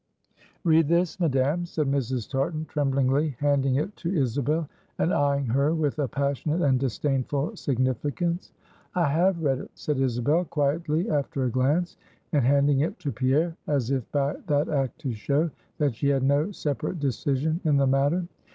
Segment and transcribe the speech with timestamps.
[0.63, 2.27] "Read this, madam," said Mrs.
[2.27, 8.51] Tartan, tremblingly handing it to Isabel, and eying her with a passionate and disdainful significance.
[8.95, 11.97] "I have read it," said Isabel, quietly, after a glance,
[12.33, 16.23] and handing it to Pierre, as if by that act to show, that she had
[16.23, 18.25] no separate decision in the matter.